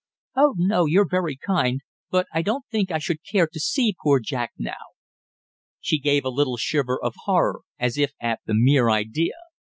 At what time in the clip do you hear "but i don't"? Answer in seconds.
2.09-2.65